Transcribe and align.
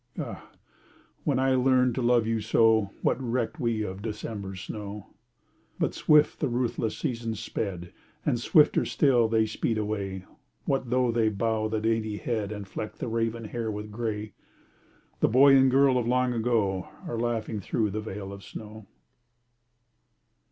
Ah! 0.17 0.49
when 1.25 1.37
I 1.37 1.53
learned 1.53 1.93
to 1.93 2.01
love 2.01 2.25
you 2.25 2.41
so 2.41 2.89
What 3.03 3.21
recked 3.21 3.59
we 3.59 3.83
of 3.83 4.01
December's 4.01 4.61
snow? 4.61 5.13
But 5.77 5.93
swift 5.93 6.39
the 6.39 6.49
ruthless 6.49 6.97
seasons 6.97 7.39
sped 7.39 7.93
And 8.25 8.39
swifter 8.39 8.83
still 8.83 9.27
they 9.27 9.45
speed 9.45 9.77
away. 9.77 10.25
What 10.65 10.89
though 10.89 11.11
they 11.11 11.29
bow 11.29 11.67
the 11.67 11.79
dainty 11.79 12.17
head 12.17 12.51
And 12.51 12.67
fleck 12.67 12.95
the 12.97 13.07
raven 13.07 13.45
hair 13.45 13.69
with 13.69 13.91
gray? 13.91 14.33
The 15.19 15.27
boy 15.29 15.55
and 15.55 15.69
girl 15.69 15.99
of 15.99 16.07
long 16.07 16.33
ago 16.33 16.87
Are 17.07 17.19
laughing 17.19 17.59
through 17.59 17.91
the 17.91 18.01
veil 18.01 18.33
of 18.33 18.43
snow. 18.43 18.87